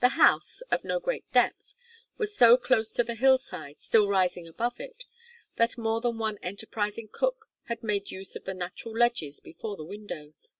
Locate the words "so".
2.36-2.58